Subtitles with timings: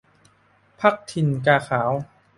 [0.81, 1.91] พรรคถิ่นกาขาว